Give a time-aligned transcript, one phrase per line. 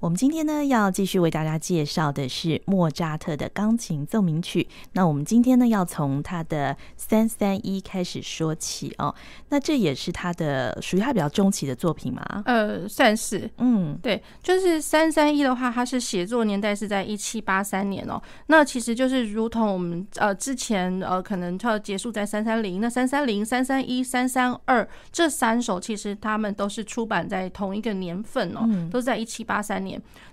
[0.00, 4.68] 我们今天呢，要继续为大家介绍的是莫扎特的钢琴奏鸣曲。
[4.92, 9.12] 那我们今天呢，要从他的三三一开始说起哦。
[9.48, 12.22] 那这也是他的属于他比较中期的作品吗？
[12.44, 18.22] 呃，算是，嗯，对，就是三三一的话，它是写作年代是在一七八三年哦。
[18.46, 29.87] 那其实就是如同我们呃之前呃可能要结束在三三零，那三三零、三三一、三三二这三首，其实他们都是出版在同一个年份哦，嗯、都是在一七八三年。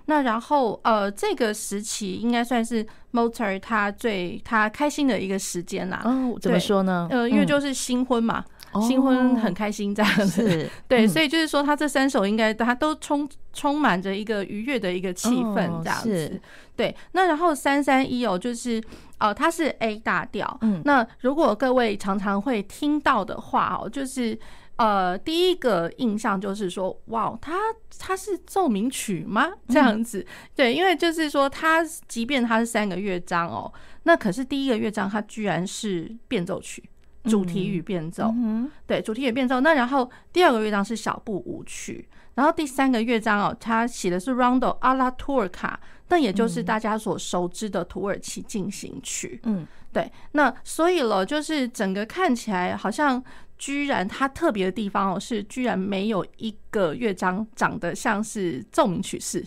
[0.07, 6.01] 那然后呃，这个时期应该算是 Mozart 他最他开心的一个时间啦。
[6.05, 7.07] 哦，怎么说呢？
[7.09, 10.49] 呃，因为就是新婚嘛，嗯、新婚很开心这样子。
[10.49, 16.31] 是 对，所以就是说他这三首应该他都充充满着一个愉悦的一个气氛这样子。
[16.35, 16.39] 哦、
[16.75, 18.79] 对，那然后三三一哦，就是
[19.17, 20.55] 呃，它是 A 大调。
[20.61, 24.37] 嗯，那如果各位常常会听到的话哦，就是。
[24.77, 27.55] 呃，第一个印象就是说，哇，它
[27.97, 29.49] 它是奏鸣曲吗？
[29.69, 33.71] 这样子，嗯、对，因为就是说，它即便它是三个乐章哦，
[34.03, 36.83] 那可是第一个乐章它居然是变奏曲，
[37.23, 39.61] 主题与变奏，嗯、对，主题与变奏。
[39.61, 45.73] 那然后第二个乐章是小步舞曲，然后第三个乐章哦，它写的是 Rondo alla Turca，
[46.09, 49.39] 那也就是大家所熟知的土耳其进行曲。
[49.43, 49.65] 嗯，
[49.95, 53.23] 对，那所以了，就是整个看起来好像。
[53.57, 59.41] 居然它特别的地方哦，是居然没有一个乐章长得像是奏鸣曲式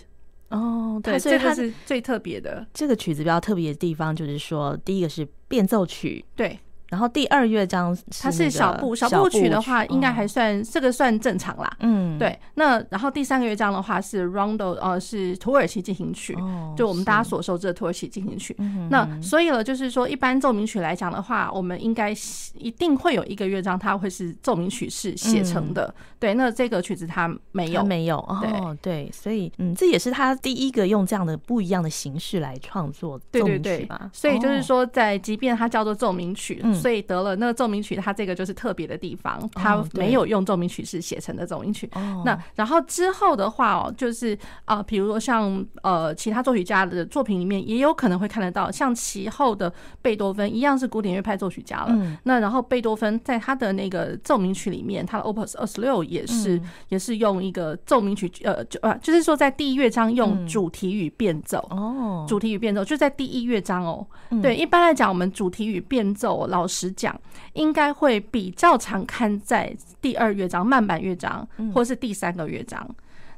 [0.49, 2.67] 哦，对，所以它是最特别的。
[2.73, 6.59] 这个曲子比较特别的地方就是说，第一个是变奏曲，对。
[6.89, 11.71] 然后第二乐章它是小步小步曲的话，应该还算这个算正常啦。
[11.81, 12.39] 嗯，对。
[12.55, 16.37] 那然后第三个乐章的话是 Rondo，呃，是土耳其进行曲，
[16.77, 18.57] 就我们大家所熟知的土耳其进行曲。
[18.91, 22.11] 那所以了，就是说一般奏鸣曲来讲的话，我们应该
[22.55, 25.95] 一定会有一个乐章，它会是奏鸣曲式写成的。
[26.19, 28.19] 对，那这个曲子它没有，没有。
[28.19, 29.11] 哦，对。
[29.13, 34.11] 所以，嗯，这也是他第一个用这样的不一样的形式来创作奏鸣曲吧。
[34.13, 41.89] 所以就是说，在即便它叫做奏鸣曲，所以得了那个奏鸣曲，它这个就是特别的地方，它没有用奏鸣曲式写成的奏鸣曲。
[41.95, 44.35] 哦、那然后之后的话哦，就是
[44.65, 51.89] 啊、呃，比如说像呃其他作曲家的作品里面，也有可能会看得到，像其后的贝多芬一样是古典乐派作曲家了。
[51.91, 64.07] 嗯、那然后贝多芬在他的那个奏鸣曲里面，他的 Opus 二十六也是、嗯、也是用一个奏鸣曲，呃就呃就是说在第一乐章用主题与变奏哦，主题与变奏就在第一乐章哦。
[64.43, 67.19] 对，一般来讲，我们主题与变奏，老实讲。
[67.55, 72.89] 应该会比较常看在第二乐章慢板乐章，或是第三个乐章。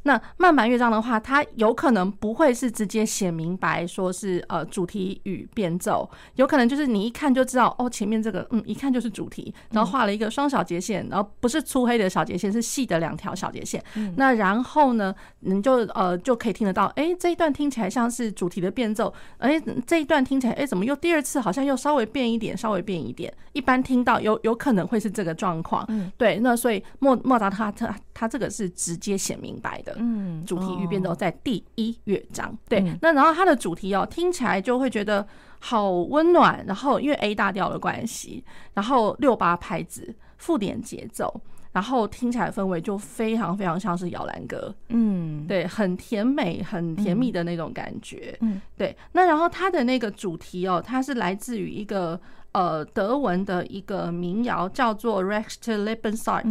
[0.03, 13.83] 那慢板乐章的话，它有可能不会是直接写明白，说是呃主题与变奏，有可能就是你一看就知道哦，前面这个嗯一看就是主题，然后画了一个双小节线，然后不是粗黑的小节线，是细的两条小节线。
[14.16, 23.33] 那然后呢，你就呃就可以听得到，哎，这一段听起来像是主题的变奏，哎，这一段听起来哎怎么又第二次好像又稍微变一点，稍微变一点。
[23.53, 26.39] 一般听到有有可能会是这个状况，对。
[26.39, 29.90] 那所以莫莫扎特他他这个是直接写明白的。
[29.99, 35.27] 嗯，主题与变奏在第一乐章，对，那然后它的主题哦，听起来就会觉得
[35.59, 41.41] 好温暖，然后因为 A 大调的关系，然后六八拍子，附点节奏，
[41.73, 52.21] 然后听起来氛围就非常非常像是摇篮歌，嗯，对，很甜美、很甜蜜的那种感觉，嗯，对，那然后它的那个主题哦，它是来自于一个。
[52.53, 56.44] 呃，德文的一个民谣叫做《Recht Lebensart》，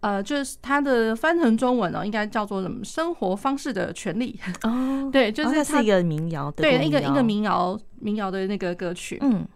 [0.00, 2.84] 呃，就是它的翻成中文呢，应该叫做什么？
[2.84, 9.18] 生活方式的权利哦， 对，就是它是一个民谣，对，一个一个民谣民谣的那个歌曲。
[9.22, 9.46] 嗯，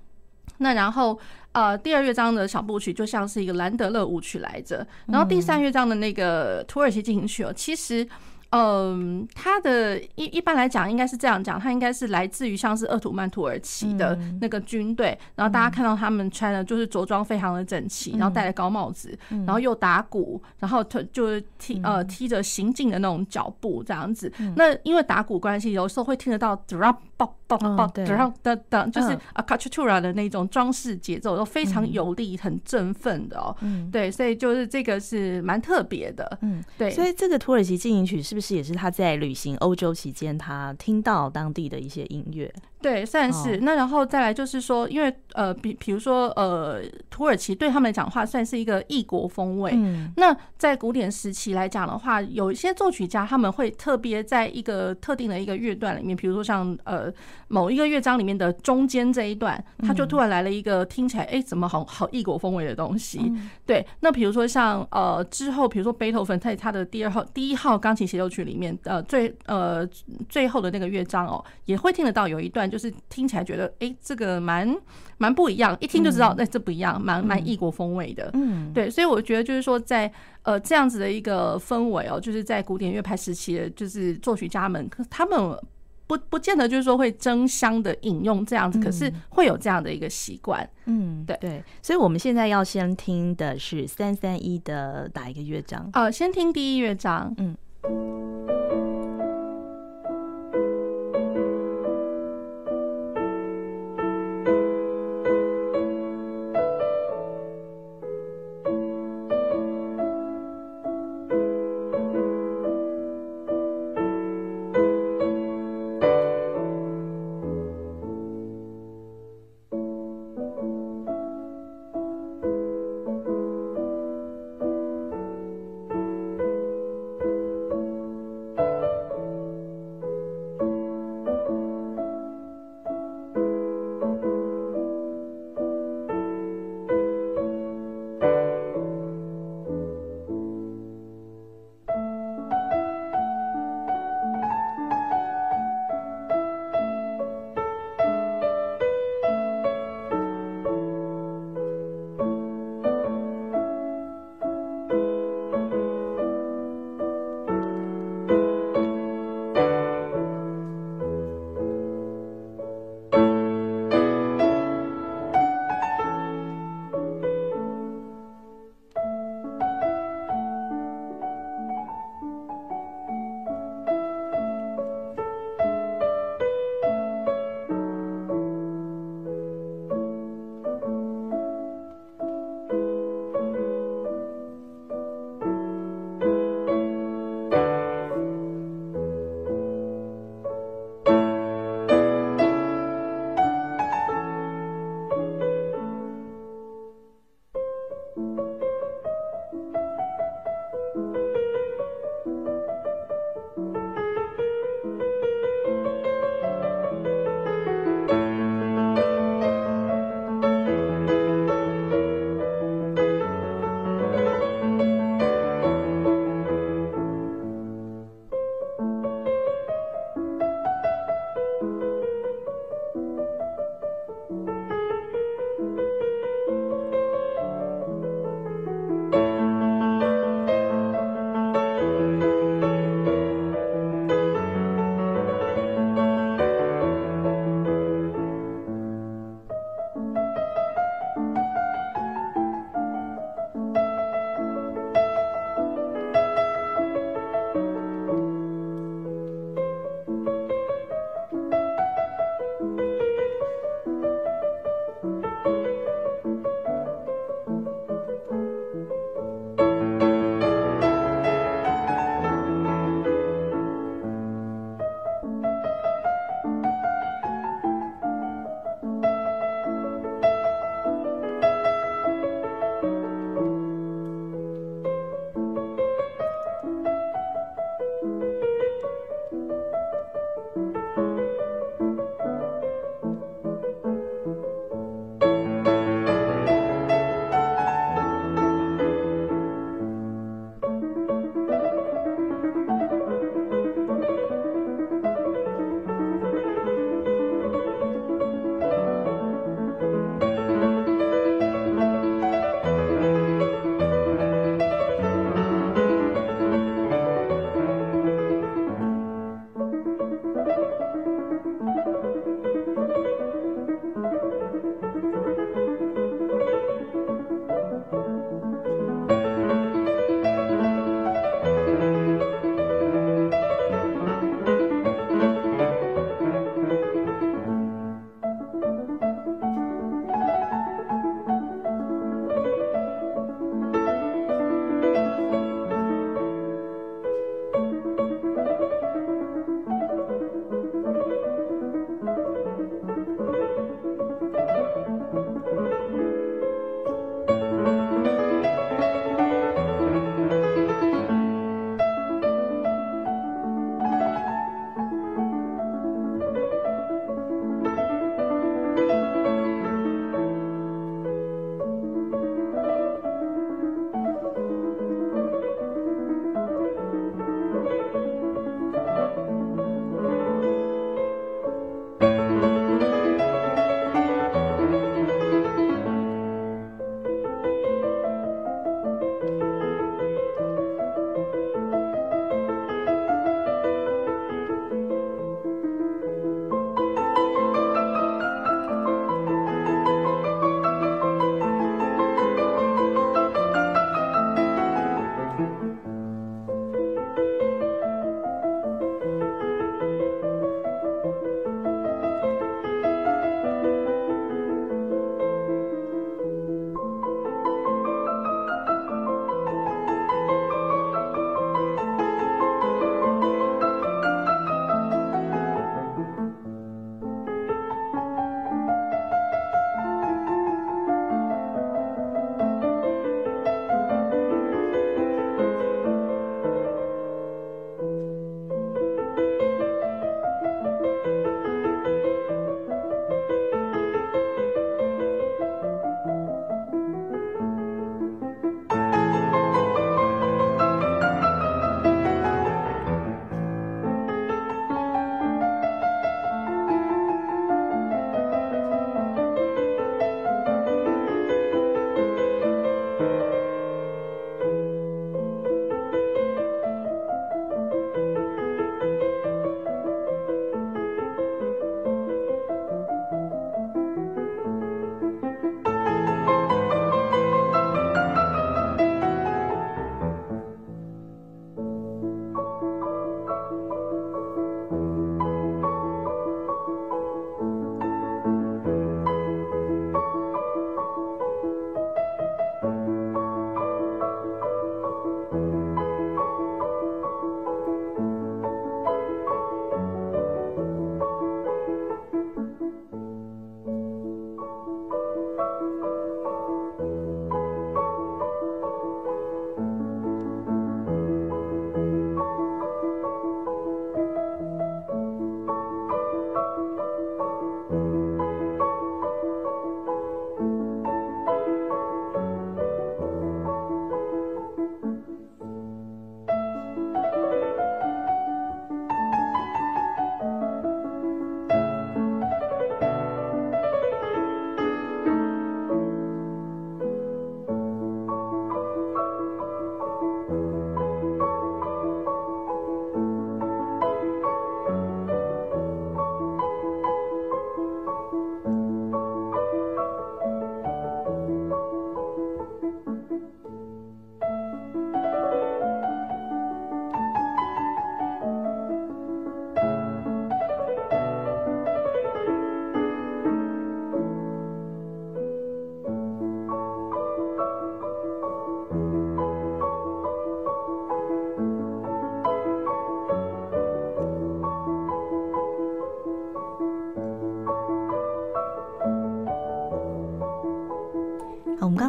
[0.56, 1.18] 那然后
[1.52, 8.08] 呃，第二乐章的小步曲就像是一个兰德勒舞曲来着，然后第三乐章的那个土耳其进行曲哦，其实。
[8.50, 24.32] 嗯，他的一一般来讲应该是这样讲，他应该是来自于像是鄂图曼土耳其的那个军队，然后大家看到他们穿的就是着装非常的整齐，然后戴了高帽子，然后又打鼓，然后他就是踢呃踢着行进的那种脚步这样子。
[24.56, 26.96] 那因为打鼓关系，有时候会听得到 drop。
[27.26, 33.54] 爆爆爆，然后噔噔，就是啊，cachutura 的那种装饰节奏都非常有力，很振奋的哦。
[33.60, 36.38] 嗯，对，所以就是这个是蛮特别的。
[36.40, 36.90] 嗯，对。
[36.90, 42.52] 所以这个土耳其进行曲是不是也是他在旅行欧洲期间他听到当地的一些音乐？
[42.80, 43.56] 对，算是。
[43.56, 46.80] 哦、那然后再来就是说，因为呃，比比如说呃，
[47.10, 49.72] 土耳其对他们来讲的话，算是一个异国风味。
[49.74, 50.10] 嗯。
[50.16, 57.12] 那在古典时期来讲的话，有一些作曲家他们会特别在一个特定的一个乐段里面，比如说像呃
[57.48, 63.20] 某一个乐章里面的中间这一段，他就突然来了一个听起来哎怎么好好异国风味的东西。
[63.22, 63.86] 嗯、对。
[64.00, 69.86] 那比如说像呃之后，比如说贝多芬在他的第二号第一号钢琴协奏曲里面，呃最呃
[70.30, 72.69] 最后的那个乐章哦，也会听得到有一段。
[72.70, 74.74] 就是听起来觉得，哎、欸，这个蛮
[75.18, 78.30] 蛮不一样，一听就知道，那、这不一样，蛮蛮异国风味的。
[78.34, 80.14] 嗯，对，所以我觉得就是说在，在
[80.44, 85.58] 呃这样子的一个氛围哦，就是在古典乐派时期的，就是作曲家们，他们
[86.06, 90.68] 不不见得就是说会争相的引用这样子，可是会有这样的一个习惯。
[90.86, 95.88] 嗯，对对，所以我们现在要先听的是三三一的哪一个乐章？
[95.92, 97.34] 呃，先听第一乐章。
[97.38, 97.56] 嗯。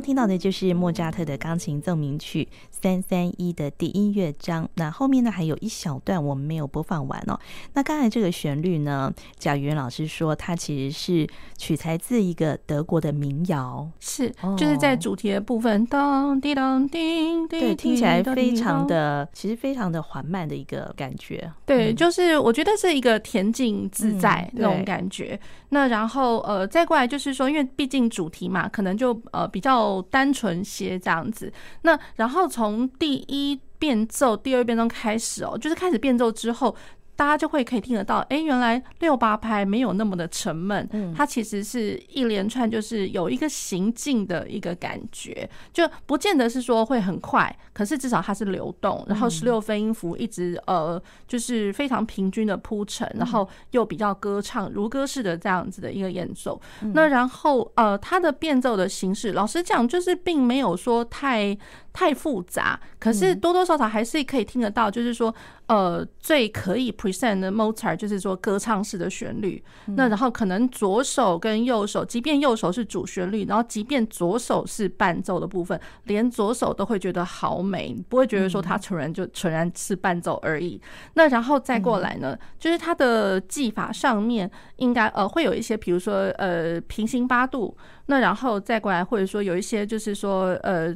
[0.01, 4.67] 刚听到的就是莫扎特的钢琴奏鸣曲三三一的第一乐章。
[4.74, 7.39] 那后面呢还有一小段我们没有播放完哦。
[7.74, 21.53] 那刚才这个旋律呢，贾云老师说它其实是取材自一个德国的民谣，是就是在主题的部分，当滴当叮叮，对，听起来非常的，其实非常的缓慢的一个感觉。
[21.63, 25.39] 对，就是我觉得是一个恬静自在那种感觉。
[25.74, 31.52] 那然后呃，再过来就是说，因为毕竟主题嘛，可能就呃比较单纯些这样子。
[31.82, 36.76] 那然后从第一变奏、第二变奏开始哦，就是开始变奏之后。
[37.22, 56.60] 大家就会可以听得到，哎，原来六八拍没有那么的沉闷，嗯，它其实是一连串，就是有一个行进的一个感觉，就不见得是说会很快，可是至少它是流动，然后十六分音符一直呃，就是非常平均的铺陈，然后又比较歌唱如歌式的这样子的一个演奏。
[56.96, 61.56] 那然后呃，它的变奏的形式，老实讲，就是并没有说太。
[61.94, 65.36] 太复杂，可是多多少少还是可以听得到，就是说，
[65.66, 69.63] 呃，最可以 present 的 Mozart 就是说歌唱式的旋律。
[69.86, 80.80] 那然后可能左手跟右手，即便右手是主旋律，然后即便左手是伴奏的部分，连左手都会觉得好美，不会觉得说它纯然就纯然是伴奏而已。
[81.15, 87.75] 那然后再过来呢，就是它的技法上面应该呃会有一些，比如说呃平行八度，
[88.06, 90.96] 那然后再过来或者说有一些就是说呃。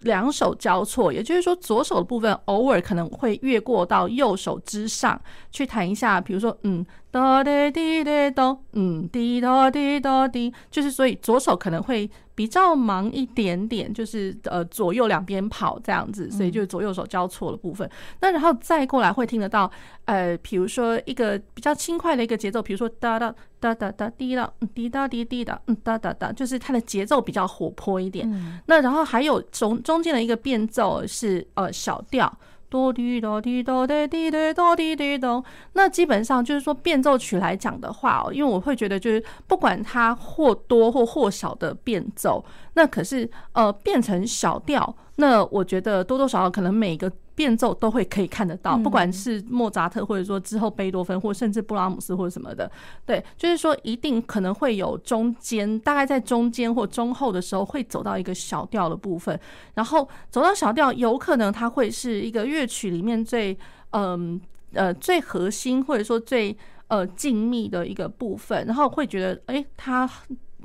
[0.00, 12.10] 两手交错，也就是说，左手的部分偶尔可能会越过到右手之上去弹一下，比如说，嗯，哆滴滴滴哆，嗯，滴哆滴哆滴，就是所以左手可能会。
[12.40, 17.86] 比较忙一点点，就是呃左右两边跑这样子，所以就是左右手交错的部分。
[18.22, 19.70] 那然后再过来会听得到，
[20.06, 28.26] 呃，比如说一个比较轻快的一个节奏，比如说哒哒哒哒哒滴哒滴哒滴滴哒嗯哒哒哒，就是它的节奏比较活泼一点。
[28.64, 32.34] 那然后还有中中间的一个变奏是呃小调。
[32.70, 42.42] 哆滴哆滴哆滴滴得哆滴滴哆，那基本上就是说变奏曲来讲的话哦，因为我会觉得就是不管它或多或或少的变奏，
[42.74, 47.10] 那可是呃变成小调，那我觉得多多少少可能每个。
[47.40, 52.70] 变奏都会可以看得到，不管是莫扎特，或者说之后贝多芬，或甚至布拉姆斯或者什么的，
[53.06, 59.40] 对，就是说一定可能会有中间，大概在中间或中后的时候会走到一个小调的部分，
[59.72, 63.56] 然后走到小调，有可能它会是一个乐曲里面最
[63.92, 64.38] 嗯
[64.74, 66.54] 呃，呃最核心或者说最
[66.88, 70.06] 呃静谧的一个部分，然后会觉得哎它。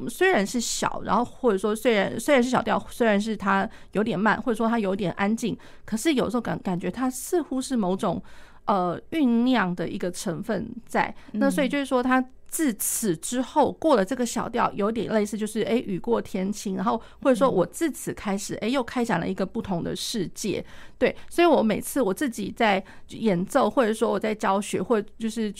[0.09, 8.21] 虽然是小，然后或者说虽然虽然是小调，虽然是它有点慢，或者说它有点安静，可是有时候感感觉它似乎是某种
[8.65, 11.13] 呃酝酿的一个成分在。
[11.33, 12.23] 那所以就是说它。
[12.55, 20.63] 自此之后，过了这个小调，有点类似，就是哎，雨过天晴，然后或者说我自此开始，哎，又开展了一个不同的世界。
[20.97, 25.53] 对，所以我每次我自己在演奏，或者说我在教学，或者就是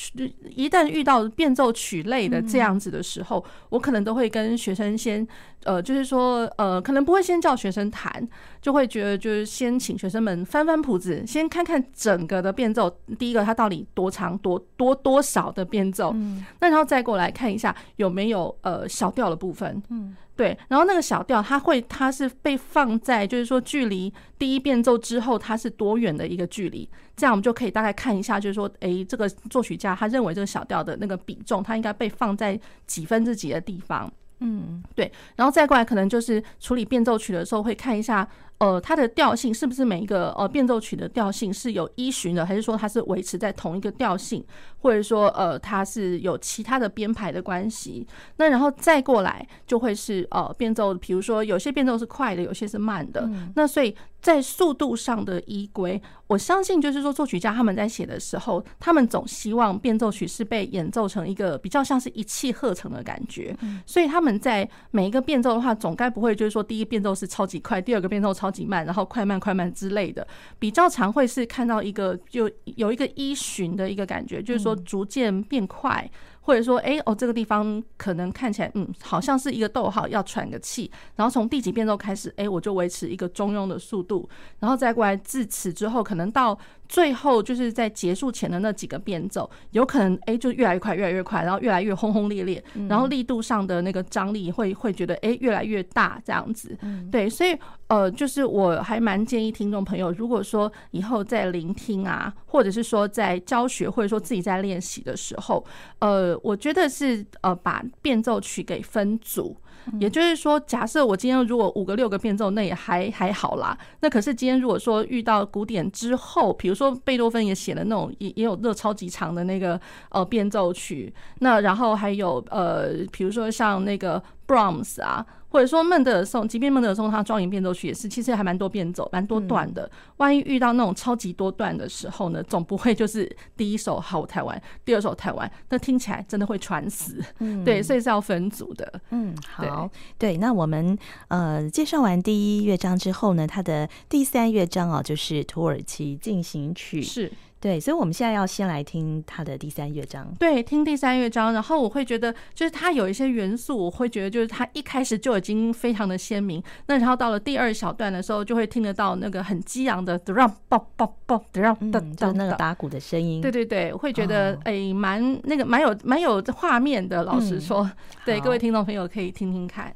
[0.49, 5.27] 一旦遇到变奏曲类的这样子的时候，我可能都会跟学生先，
[5.65, 8.25] 呃，就是说，呃，可能不会先叫学生弹，
[8.61, 16.15] 就会觉得就是先请学生们翻翻谱子，先看看整个的变奏，第一个它到底多长，多多多少的变奏，
[16.61, 16.84] 那然后。
[16.85, 38.27] 再过来看一下有没有呃小调的部分，嗯，对，然后那个小调它会它是被放在就是说距离第一变奏之后它是多远的一个距离，这样我们就可以大概看一下，就是说，哎，这个作曲家他认为这个小调的那个比重，它应该被放在几分之几的地方，嗯，对，然后再过来可能就是处理变奏曲的时候会看一下。
[38.57, 44.41] 呃，它的调性是不是每一个呃变奏曲的调性是有依循的，还是说它是维持在同一个调性，
[44.79, 48.07] 或者说呃它是有其他的编排的关系？
[48.37, 53.21] 那然后再过来就会是呃变奏，比如说有些变奏是快的，有些是慢的。
[53.25, 63.55] 嗯、那所以在速度上的依归，我相信就是说作曲家他们在写的时候，他们总希望变奏曲是被演奏成一个比较像是一气呵成的感觉。
[63.85, 68.44] 所以他们在每一个变奏的话，总该不会就是说第一变奏是超级快，第二个变奏超。
[68.45, 70.25] 超级慢，然后快慢快慢之类的，
[70.59, 76.07] 比较常会是看到一个就有一个依循的一个感觉，就是说逐渐变快，
[76.41, 84.29] 或者说哎哦这个地方可能看起来嗯好像是一个逗号要喘个气，然后从第几变奏开始哎我就维持一个中庸的速度，
[84.59, 86.55] 然后再过来至此之后可能到
[86.87, 96.77] 最后就是在结束前的那几个变奏，有可能哎就越来越快，越来越快，然后越来越轰轰烈烈，然后力度上的那个张力会会觉得哎越来越大这样子。
[97.11, 105.65] 对，所以呃，就是我还蛮建议听众朋友，如果说以后在聆听啊，或者是说在教学，或者说自己在练习的时候，
[105.99, 109.55] 呃，我觉得是呃把变奏曲给分组。
[109.99, 113.77] 也就是说，假设我今天如果五个六个变奏，那也还还好啦。
[114.01, 125.25] 那可是今天如果说遇到古典之后，比如说贝多芬也写了那种也也有那超级长的那个呃变奏曲，那然后还有呃，比如说像那个 Brahms 啊。
[125.55, 129.89] 或者说孟德尔颂，即便孟德尔颂他庄严变奏曲也是，其实还蛮多变奏，蛮多段的。
[130.17, 137.23] 万一遇到那种超级多段的时候呢，总不会就是第一首好我弹完，第二首弹完，那听起来真的会喘死。
[137.39, 138.99] 嗯，对，所以是要分组的。
[139.11, 140.97] 嗯，好，对，那我们
[141.29, 147.01] 呃介绍完第一乐章之后呢，它的第三乐章啊，就是土耳其进行曲。
[147.01, 147.31] 是。
[147.65, 150.31] 对，所以我们现在要先来听他的第三乐章。
[150.37, 156.61] 对，听第三乐章，然后我会觉得，就是它有一些元素，我会觉得就是它一开始就已经非常的鲜明。
[156.85, 163.41] 那然后到了第二小段的时候，就会听得到那个很激昂的 drum pop pop pop drum，就那个打鼓的声音。
[163.41, 167.23] 对对对，会觉得哎，蛮那个蛮有蛮有画面的。
[167.23, 167.89] 老实说，
[168.23, 169.91] 对各位听众朋友可以听听看。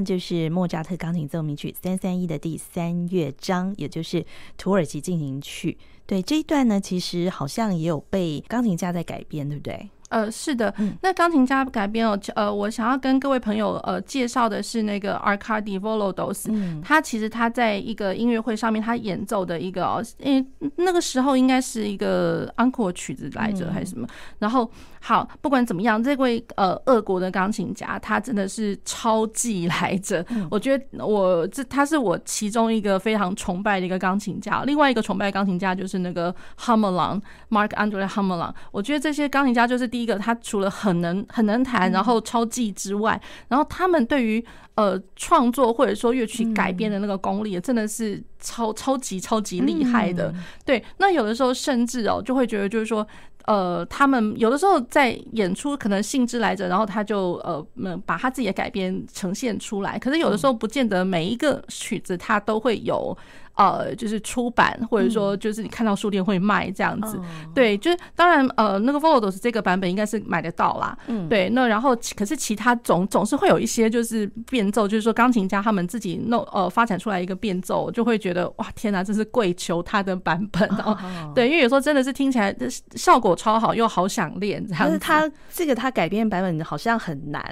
[0.00, 4.24] 就是莫扎特钢琴奏鸣曲三三一的第三乐章，也就是
[4.56, 5.76] 土耳其进行曲。
[6.06, 9.88] 对这一段呢，其实好像也有被钢琴家在改编，对不对？
[10.12, 24.06] 呃，是的，那钢琴家改编哦，呃，我想要跟各位朋友呃介绍的是那个 arcady Volodos，嗯，他其实他在一个音乐会上面他演奏的一个哦，因为那个时候应该是一个 Uncle 曲子来着还是什么，
[24.38, 24.70] 然后
[25.00, 40.01] 好，不管怎么样，这位呃俄国的钢琴家他真的是超技来着，我觉得我这他是我其中一个非常崇拜的一个钢琴家，另外一个崇拜钢琴家就是那个 Hamelin Mark Andre Hamelin，我觉得这些钢琴家就是第。
[40.02, 50.34] 一个他除了很能很能弹，然后超技之外，然后他们对于呃创作或者说乐曲改编的那个功力，真的是超超级超级厉害的。
[50.64, 53.06] 对，那有的时候甚至哦，就会觉得就是说，
[53.44, 57.64] 呃，他们有的时候在演出可能兴致来着，然后他就呃
[58.04, 59.98] 把他自己的改编呈现出来。
[59.98, 63.16] 可是有的时候不见得每一个曲子他都会有。
[63.54, 82.54] 呃，就是出版，或者说就是你看到书店会卖这样子，嗯、对，就是当然呃，那个 Volodos 这个版本应该是买得到啦，嗯，对，那然后可是其他总总是会有一些就是变奏，就是说钢琴家他们自己弄呃发展出来一个变奏，就会觉得哇天哪，这是跪求他的版本哦，哦， 对，因为有时候真的是听起来
[82.94, 87.42] 效果超好，又好想练这样子，但是他这个他改编版本好像很难。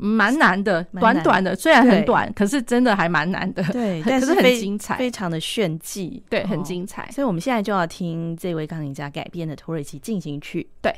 [0.00, 3.62] 蛮难的，短短的，虽然很短，可是真的还蛮难的。
[3.64, 7.08] 对，但是很精彩，非常的炫技，对，很精彩。
[7.12, 10.66] 所以我们现在就要听这位钢琴家改编的土耳其进行曲。
[10.80, 10.90] 对。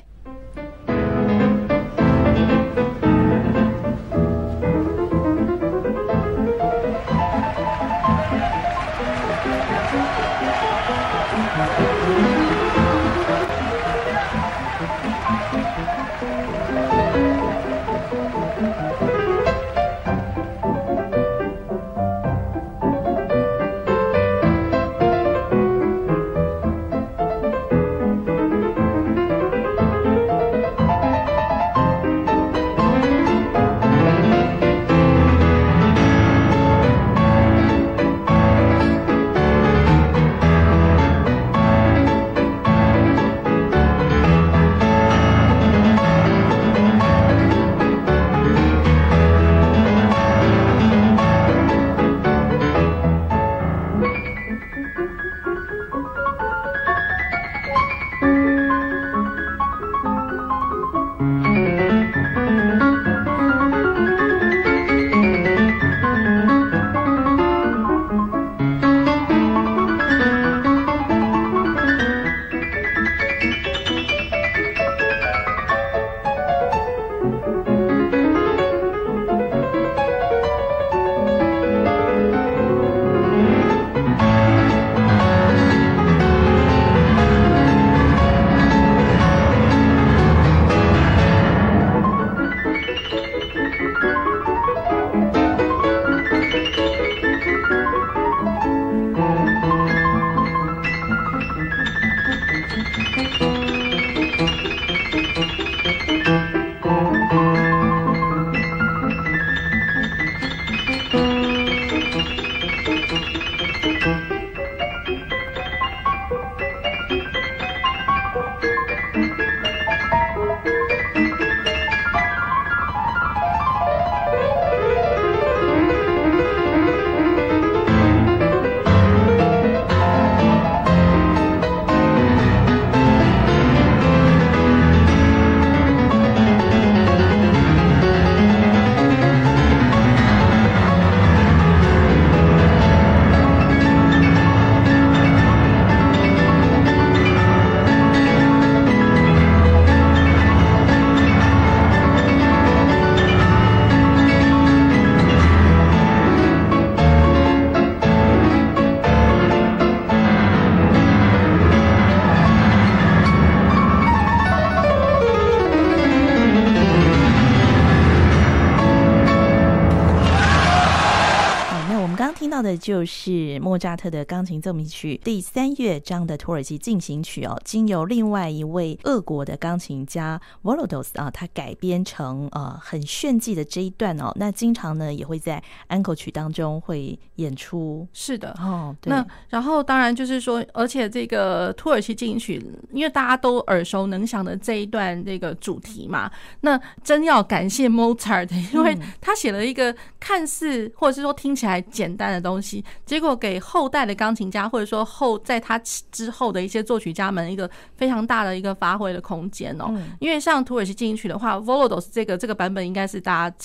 [172.82, 184.32] 就是莫扎特的钢琴奏鸣曲第三乐章的土耳其进行曲哦，经由另外一位俄国的钢琴家 Volodos 啊，他改编成呃很炫技的这一段哦。
[184.34, 188.04] 那经常呢也会在安可曲当中会演出。
[188.12, 189.12] 是的哦，对。
[189.12, 192.60] 那然后当然就是说，而且这个土耳其进行曲，
[192.92, 196.28] 因为大家都耳熟能详的这一段这个主题嘛，
[196.62, 202.71] 那真要感谢 Mozart，因为他写了一个看似或者是说听起来简单的的东西，
[203.04, 205.76] 结果给后代的钢琴家或者说后在他
[206.12, 209.92] 之后的一些作曲家们一个非常大的一个发挥的空间哦。
[210.20, 213.56] 因为像土耳其进行曲的话，Volodos 这个这个版本应该是大家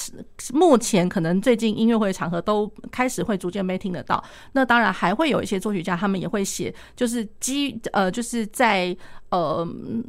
[0.54, 4.24] 目前可能最近音乐会场合都开始会逐渐被听得到。
[4.54, 8.98] 那当然还会有一些作曲家他们也会写，就是基呃就是在。
[9.30, 9.68] 呃，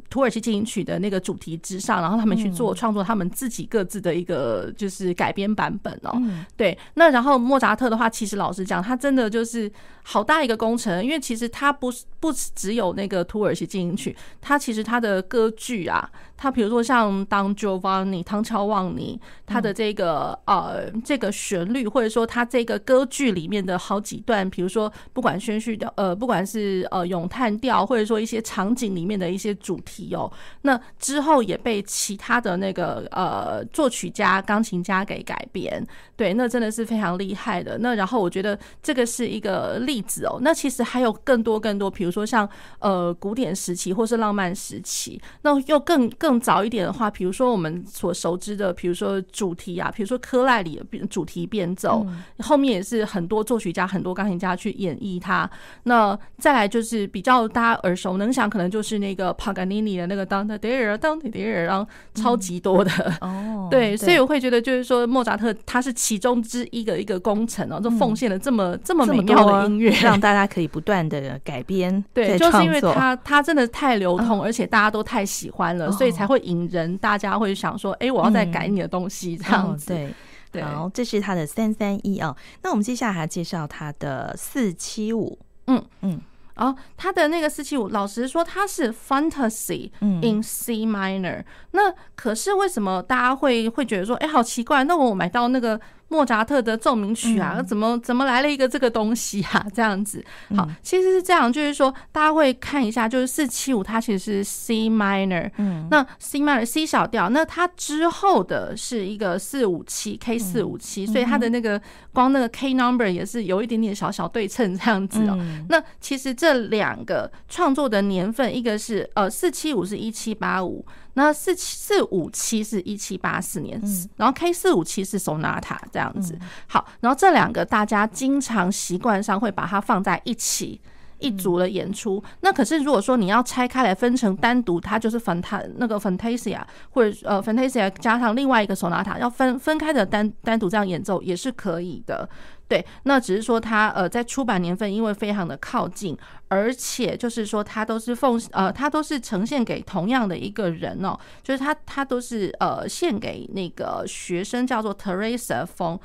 [0.09, 6.21] 土耳其进行曲的那个主题之上，然后他们去做创作，他们自己各自的一个就是改编版本哦。
[6.55, 9.69] 对，那然后莫扎特的话，其实老实讲，他真的就是
[10.11, 29.19] 好大一个工程，因为其实它不是不只有那个土耳其进行曲，它其实它的歌剧啊，它比如说像当 Giovanni 唐乔旺尼，他的这个呃这个旋律，或者说他这个歌剧里面的好几段，比如说不管宣叙调，呃，不管是呃咏叹调，或者说一些场景里面。
[29.19, 37.77] 的一些主题哦，那之后也被其他的那个呃作曲家、钢琴家给改编，对，那真的是非常厉害的。
[37.79, 40.37] 那然后我觉得这个是一个历例子哦。
[40.41, 42.47] 那其实还有更多更多，比如说像
[42.79, 52.05] 呃古典时期或是浪漫时期，那又更更早一点的话，比如说我们所熟知的，比如说主题啊，比如说科赖里的主题变奏，
[52.43, 55.49] 后面也是很多作曲家、很多钢琴家去演绎它。
[55.83, 58.99] 那再来就是比较大家耳熟能详，可能就是。
[58.99, 72.03] 那个帕格尼尼的那个当的迪尔当的迪尔，然后超级多的 哦，对，所以我会觉得就是说莫扎特他是其中之一的一个工程哦，就奉献了这么这么美妙的音乐， 让大家可以不断的改编。
[72.13, 79.87] 对，就是因为它它真的太流通，而且大家都太喜欢了，所以才会引人，大家会想说，哎，我要再改你的东西这样子。
[79.87, 80.13] 对
[80.51, 82.35] 对，好，这是他的三三一啊。
[82.63, 86.21] 那我们接下来还要介绍他的四七五，嗯嗯。
[86.55, 91.41] 哦，他的那个四七五，老实说，它是 Fantasy in C minor。
[91.71, 94.83] 那可是为什么大家会会觉得说，哎，好奇怪？
[94.83, 95.79] 那我买到那个。
[96.09, 99.65] 莫扎特的奏鸣曲啊，怎么怎么来了一个这个东西啊？
[99.73, 100.23] 这样子，
[100.55, 111.79] 好，其实是这样，就是说大家会看一下，就是四七五它其实是 C minor，嗯，那 C minor C 小调，那它之后的是一个四五七 K 四五七，所以它的那个
[112.11, 115.37] 光那个 K number 也是有一点点小小对称这样子哦。
[115.69, 120.83] 那其实这两个创作的年份，一个是呃四七五是一七八五。
[121.19, 123.79] 那四七四五七是一七八四年，
[124.15, 126.39] 然后 K 四五七是 Sonata 这样子。
[126.67, 130.79] 好，然后这两个大家经常习惯上会把它放在一起
[131.17, 132.23] 一组的演出。
[132.39, 142.29] 那可是如果说你要拆开来分成单独，它就是 Fanta 那个 Fantasia 或者呃 Fantasia 加上另外一个 Sonata 要分分开的单单独这样演奏也是可以的。
[142.69, 146.15] 对，那只是说它呃在出版年份因为非常的靠近，
[146.49, 155.99] 而且就是说它都是奉呃它都是呈现给同样的一个人哦，就是它它都是呃献给那个学生叫做 Teresa von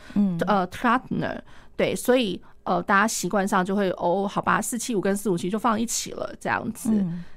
[0.46, 1.38] 呃 Trautner，
[1.76, 6.90] 对，所以呃大家习惯上就会哦好吧，四七五跟四五七就放一起了这样子。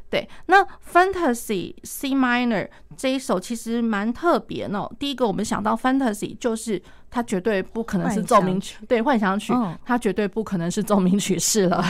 [0.09, 4.89] 对，那 Fantasy C Minor 这一首其实蛮特别哦。
[4.97, 6.81] 第一个我们想到 Fantasy 就是。
[7.09, 9.53] 它绝对不可能是奏鸣曲，对，幻想曲，
[9.85, 11.83] 它绝对不可能是奏鸣曲式了。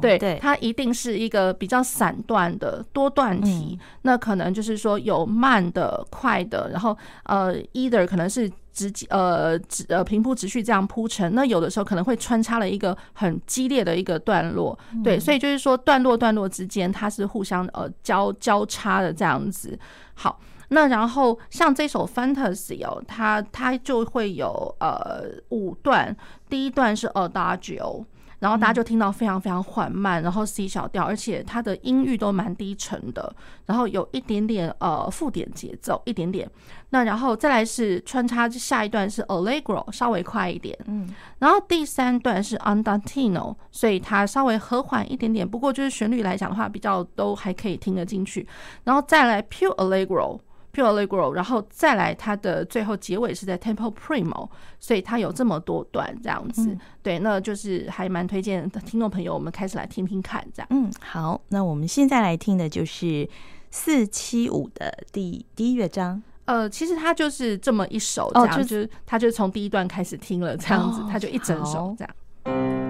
[0.00, 3.78] 对，它一定是一个比较散段的多段体。
[4.02, 11.34] 那可能就是说有慢的、快的，然后呃，either 可能是直呃直呃平铺直叙这样铺陈。
[11.34, 14.78] 那有的时候可能会穿插了一个很激烈的一个段落。
[15.02, 19.78] 对，所以就是说段落段落之间它是互相呃交交叉的这样子。
[20.14, 20.38] 好。
[20.72, 26.16] 那然后像这首 Fantasy 哦，它它就会有呃五段，
[26.48, 28.04] 第一段是 Adagio，
[28.38, 33.34] 然后大家就听到非常非常缓慢，然后 C 小调，而且它的音域都蛮低沉的，
[33.66, 36.48] 然后有一点点呃附点节奏，一点点。
[36.90, 48.46] 那然后再来是穿插下一段是 Allegro，稍微快一点，嗯，然后第三段是 Andantino，所以它稍微和缓一点点，不过就是旋律来讲的话，比较都还可以听得进去。
[48.84, 50.38] 然后再来 Pure Allegro。
[50.72, 60.66] Più Allegro，然后再来它的最后结尾是在 Tempo Primo，所以它有这么多段这样子，嗯、对，那就是还蛮推荐听众朋友，我们开始来听听看这样。
[60.70, 63.28] 嗯，好，那我们现在来听的就是
[63.70, 66.22] 四七五的第第一乐章。
[66.44, 72.89] 呃，其实它就是这么一首这样，哦、就，就是他就从第一段开始听了这样子，它、哦、就一整首这样。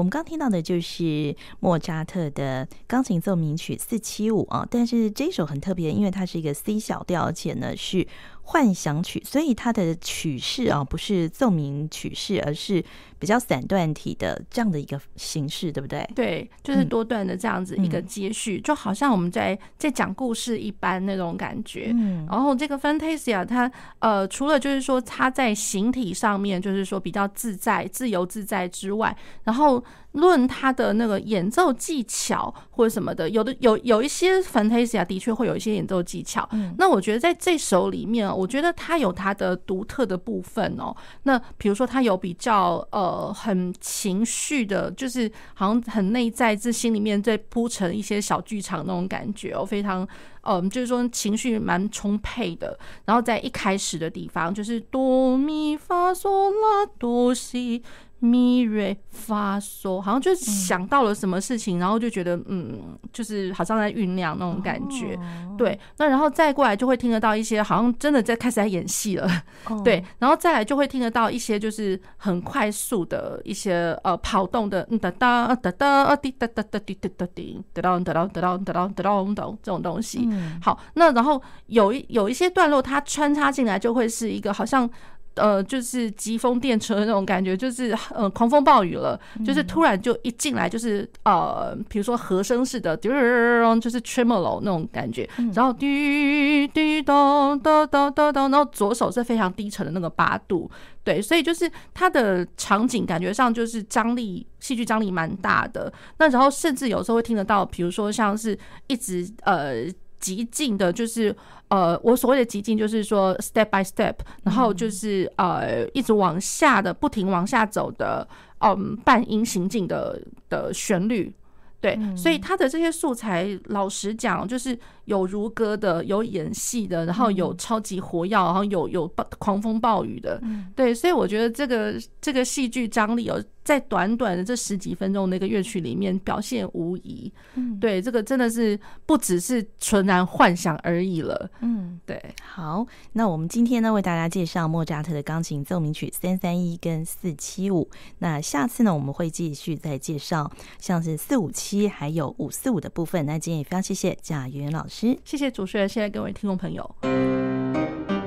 [0.00, 8.06] 我们刚听到的就是莫扎特的钢琴奏鸣曲四七五啊，但是这一首很特别，因为它是一个 C 小调，而且呢是
[8.42, 12.84] 幻想曲，所以它的曲式啊不是奏鸣曲式，而是
[13.18, 16.08] 比较散段体的这样的一个形式，对不对？
[16.14, 21.90] 对，就是多段的这样子一个接续，嗯、就好像我们在在讲故事一般那种感觉。
[21.94, 23.70] 嗯，然后这个 Fantasia 它
[24.00, 29.82] 呃除了就是说它在形体上面就是说比较自在、自由自在之外，然后。
[30.14, 36.48] 论它的那个演奏技巧或者什么的，有的有有一些 Fantasia 的确会有一些演奏技巧。
[36.50, 40.94] 嗯，那我觉得在这首里面，我觉得它有它的独特的部分哦。
[41.24, 50.06] 那比如说，它有比较呃很情绪的，就是好像很内在，自心里面在铺成一些小剧场那种感觉哦，非常
[50.42, 52.78] 嗯，就是说情绪蛮充沛的。
[53.04, 57.82] 然后在一开始的地方，就是哆咪发嗦拉哆西。
[58.20, 65.78] 咪瑞发嗦，好像就想到了什么事情，嗯、然后就觉得嗯，就是好像在酝酿那种感觉，哦、对。
[65.96, 69.26] 那然后再过来就会听得到一些，好像真的在开始在演戏了，
[69.66, 70.04] 哦、对。
[70.18, 80.28] 然后再来就会听得到一些，就是很快速的一些呃跑动的，哒哒哒哒滴哒哒哒滴哒哒滴哒哒哒哒哒哒哒哒哒这种东西。
[80.62, 84.88] 好，那然后有一有一些段落，它穿插进来就会是一个好像。
[85.36, 100.70] 呃，就是疾风电车那种感觉，就是呃狂风暴雨了，就是突然就一进来就是呃，比如说和声式的，就是 tremolo 那种感觉，然后滴滴咚咚咚咚咚，然后左手是非常低沉的那个八度，
[101.04, 105.92] 对，所以就是它的场景感觉上就是张力，戏剧张力蛮大的。
[106.18, 108.58] 那然后甚至有时候会听得到，比如说像是
[108.88, 109.86] 一直呃。
[110.20, 111.34] 急进的，就是
[111.68, 114.14] 呃，我所谓的极尽，就是说 step by step，
[114.44, 118.26] 然后就是呃，一直往下的，不停往下走的，
[118.58, 121.34] 嗯，半音行进的的旋律。
[121.80, 130.38] 对，所以他的这些素材，老实讲，就是有如歌的，有演戏的，然后有超级活跃，然后有有暴狂风暴雨的。
[130.76, 137.32] 对，所以我觉得这个这个戏剧张力有在短短的这十几分钟那个乐曲里面表现无遗。
[137.80, 141.48] 对，这个真的是不只是纯然幻想而已了。
[141.60, 142.20] 嗯，对。
[142.42, 147.88] 好，那我们今天呢，为大家介绍莫扎特的钢琴奏鸣曲三三一跟四七五。
[148.18, 150.50] 那下次呢，我们会继续再介绍
[150.80, 151.86] 像是四五七。
[151.86, 158.19] 还有五四五的部分，那今天也非常谢谢贾元老师，谢谢主持人，谢谢各位听众朋友。